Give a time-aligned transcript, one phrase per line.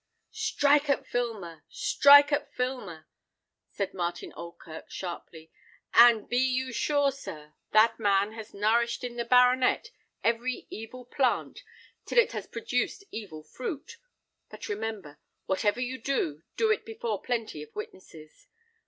[0.31, 3.07] "Strike at Filmer, strike at Filmer!"
[3.69, 5.51] said Martin Oldkirk, sharply;
[5.93, 9.91] "and be you sure, sir, that man has nourished in the baronet
[10.23, 11.59] every evil plant,
[12.05, 13.97] till it has produced evil fruit.
[14.49, 18.47] But remember, whatever you do, do it before plenty of witnesses.